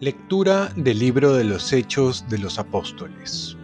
[0.00, 3.54] Lectura del libro de los Hechos de los Apóstoles.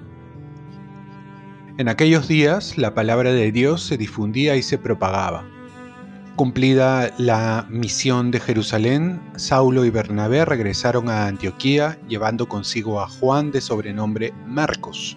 [1.78, 5.46] En aquellos días la palabra de Dios se difundía y se propagaba.
[6.36, 13.50] Cumplida la misión de Jerusalén, Saulo y Bernabé regresaron a Antioquía llevando consigo a Juan
[13.50, 15.16] de sobrenombre Marcos.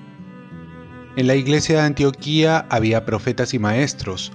[1.19, 4.31] En la iglesia de Antioquía había profetas y maestros,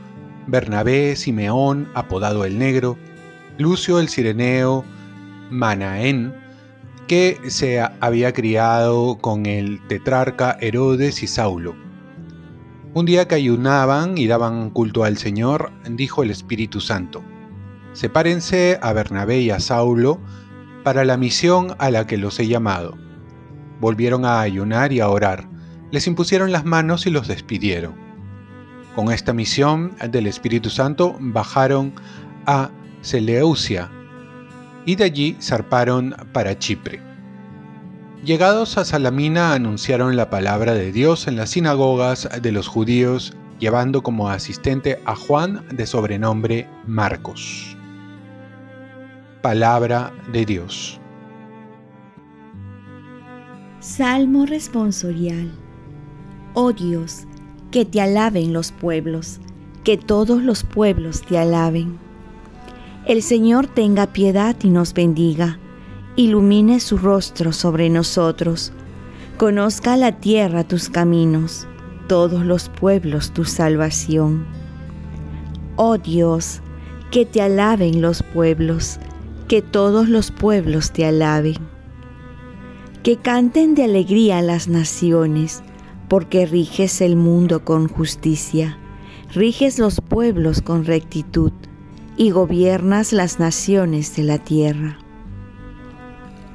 [0.47, 2.99] Bernabé, Simeón, apodado el Negro,
[3.57, 4.85] Lucio el Cireneo,
[5.49, 6.35] Manaén,
[7.09, 11.75] que se había criado con el tetrarca Herodes y Saulo.
[12.93, 17.25] Un día que ayunaban y daban culto al Señor, dijo el Espíritu Santo,
[17.95, 20.21] Sepárense a Bernabé y a Saulo
[20.83, 22.95] para la misión a la que los he llamado.
[23.81, 25.54] Volvieron a ayunar y a orar,
[25.91, 27.95] les impusieron las manos y los despidieron.
[28.95, 31.93] Con esta misión del Espíritu Santo bajaron
[32.47, 33.91] a Seleucia,
[34.87, 37.01] y de allí zarparon para Chipre.
[38.25, 44.03] Llegados a Salamina anunciaron la palabra de Dios en las sinagogas de los judíos, llevando
[44.03, 47.77] como asistente a Juan de sobrenombre Marcos.
[49.43, 51.01] Palabra de Dios.
[53.81, 55.64] Salmo responsorial.
[56.57, 57.25] Oh Dios,
[57.73, 59.41] que te alaben los pueblos,
[59.83, 61.99] que todos los pueblos te alaben.
[63.07, 65.59] El Señor tenga piedad y nos bendiga,
[66.15, 68.73] ilumine su rostro sobre nosotros,
[69.37, 71.67] conozca la tierra tus caminos,
[72.07, 74.47] todos los pueblos tu salvación.
[75.75, 76.61] Oh Dios,
[77.11, 79.01] que te alaben los pueblos,
[79.49, 81.57] que todos los pueblos te alaben.
[83.03, 85.65] Que canten de alegría las naciones,
[86.09, 88.79] porque riges el mundo con justicia,
[89.33, 91.53] riges los pueblos con rectitud
[92.17, 94.99] y gobiernas las naciones de la tierra.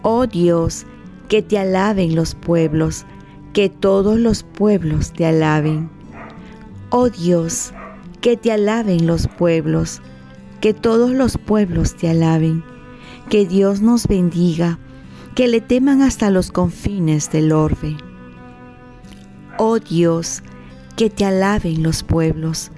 [0.02, 0.86] Oh Dios,
[1.28, 3.06] que te alaben los pueblos,
[3.54, 5.90] que todos los pueblos te alaben.
[6.90, 7.74] Oh Dios,
[8.22, 10.02] que te alaben los pueblos,
[10.62, 12.64] que todos los pueblos te alaben.
[13.30, 14.80] Que Dios nos bendiga,
[15.36, 17.96] que le teman hasta los confines del orbe.
[19.62, 20.42] Oh Dios,
[20.96, 22.72] que te alaben los pueblos,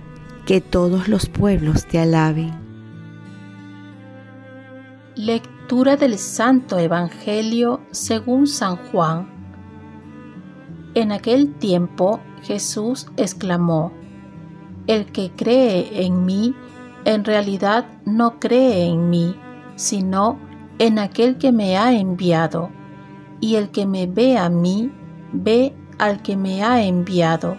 [0.47, 2.55] que todos los pueblos te alaben.
[5.13, 9.29] Lectura del Santo Evangelio según San Juan.
[10.95, 13.93] En aquel tiempo Jesús exclamó,
[14.87, 16.55] El que cree en mí,
[17.05, 19.35] en realidad no cree en mí,
[19.75, 20.39] sino
[20.79, 22.71] en aquel que me ha enviado.
[23.39, 24.91] Y el que me ve a mí,
[25.31, 27.57] ve al que me ha enviado.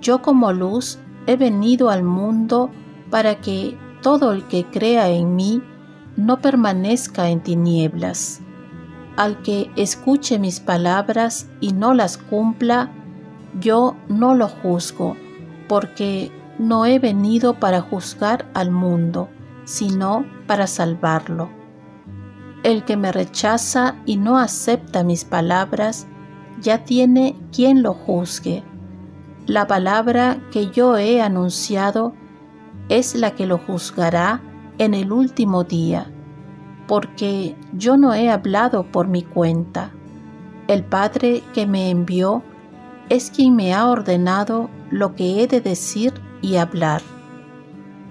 [0.00, 2.68] Yo como luz he venido al mundo
[3.10, 5.62] para que todo el que crea en mí
[6.16, 8.40] no permanezca en tinieblas.
[9.16, 12.90] Al que escuche mis palabras y no las cumpla,
[13.60, 15.16] yo no lo juzgo,
[15.68, 19.28] porque no he venido para juzgar al mundo,
[19.64, 21.50] sino para salvarlo.
[22.64, 26.08] El que me rechaza y no acepta mis palabras,
[26.60, 28.62] ya tiene quien lo juzgue.
[29.46, 32.14] La palabra que yo he anunciado
[32.88, 34.42] es la que lo juzgará
[34.78, 36.10] en el último día,
[36.86, 39.92] porque yo no he hablado por mi cuenta.
[40.68, 42.42] El Padre que me envió
[43.08, 47.02] es quien me ha ordenado lo que he de decir y hablar.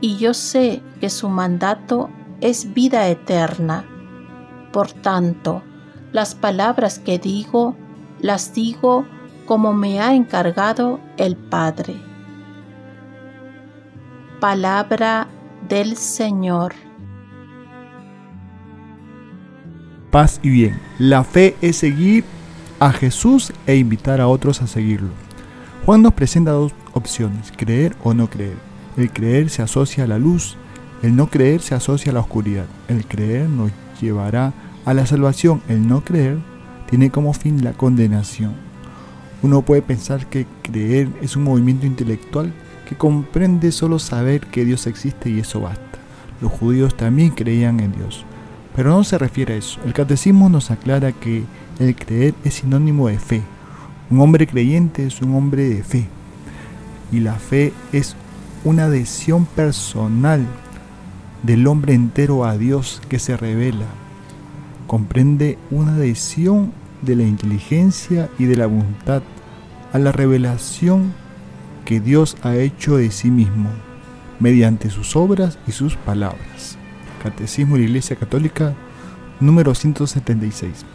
[0.02, 2.10] Y yo sé que su mandato
[2.42, 3.86] es vida eterna.
[4.72, 5.64] Por tanto,
[6.12, 7.76] las palabras que digo,
[8.20, 9.06] las digo
[9.46, 11.96] como me ha encargado el Padre.
[14.40, 15.28] Palabra
[15.68, 16.74] del Señor.
[20.12, 20.80] Paz y bien.
[21.00, 22.24] La fe es seguir
[22.80, 25.10] a Jesús e invitar a otros a seguirlo.
[25.86, 28.58] Juan nos presenta dos opciones, creer o no creer.
[28.98, 30.58] El creer se asocia a la luz,
[31.02, 32.66] el no creer se asocia a la oscuridad.
[32.88, 33.72] El creer nos
[34.02, 34.54] llevará
[34.86, 36.38] a la salvación, el no creer
[36.90, 38.54] tiene como fin la condenación.
[39.44, 42.54] Uno puede pensar que creer es un movimiento intelectual
[42.88, 45.84] que comprende solo saber que Dios existe y eso basta.
[46.42, 48.26] Los judíos también creían en Dios,
[48.76, 49.80] pero no se refiere a eso.
[49.86, 51.44] El catecismo nos aclara que
[51.80, 53.42] el creer es sinónimo de fe.
[54.10, 56.08] Un hombre creyente es un hombre de fe.
[57.12, 58.16] Y la fe es
[58.64, 60.46] una adhesión personal
[61.44, 63.86] del hombre entero a Dios que se revela.
[64.88, 69.22] Comprende una adhesión de la inteligencia y de la voluntad
[69.94, 71.14] a la revelación
[71.86, 73.70] que Dios ha hecho de sí mismo
[74.40, 76.78] mediante sus obras y sus palabras.
[77.22, 78.76] Catecismo de la Iglesia Católica
[79.40, 80.86] número 176.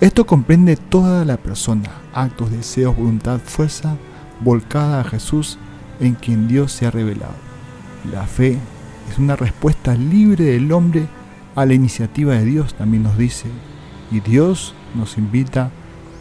[0.00, 3.96] Esto comprende toda la persona, actos, deseos, voluntad, fuerza,
[4.40, 5.58] volcada a Jesús
[6.00, 7.34] en quien Dios se ha revelado.
[8.12, 8.58] La fe
[9.10, 11.06] es una respuesta libre del hombre
[11.56, 13.48] a la iniciativa de Dios, también nos dice.
[14.12, 15.70] Y Dios nos invita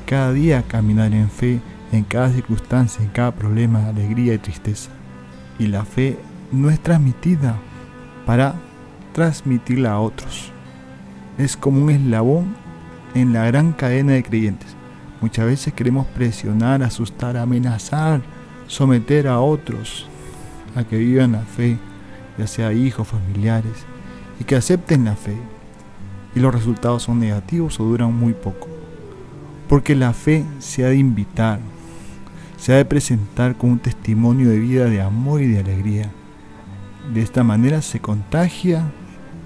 [0.07, 1.61] cada día a caminar en fe
[1.91, 4.89] en cada circunstancia, en cada problema, alegría y tristeza.
[5.59, 6.17] Y la fe
[6.51, 7.55] no es transmitida
[8.25, 8.55] para
[9.13, 10.51] transmitirla a otros.
[11.37, 12.55] Es como un eslabón
[13.13, 14.75] en la gran cadena de creyentes.
[15.21, 18.21] Muchas veces queremos presionar, asustar, amenazar,
[18.67, 20.07] someter a otros
[20.75, 21.77] a que vivan la fe,
[22.37, 23.85] ya sea hijos, familiares,
[24.39, 25.35] y que acepten la fe.
[26.35, 28.67] Y los resultados son negativos o duran muy poco.
[29.69, 31.59] Porque la fe se ha de invitar,
[32.57, 36.11] se ha de presentar con un testimonio de vida de amor y de alegría.
[37.13, 38.91] De esta manera se contagia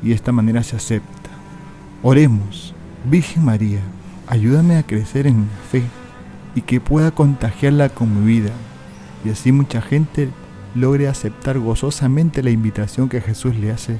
[0.01, 1.30] y de esta manera se acepta.
[2.01, 2.74] Oremos,
[3.06, 3.81] Virgen María,
[4.27, 5.83] ayúdame a crecer en la fe
[6.56, 8.51] y que pueda contagiarla con mi vida
[9.25, 10.30] y así mucha gente
[10.75, 14.00] logre aceptar gozosamente la invitación que Jesús le hace